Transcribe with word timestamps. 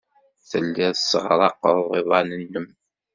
Telliḍ 0.49 0.91
tesseɣraqeḍ 0.95 1.79
iḍan-nnem. 1.99 2.67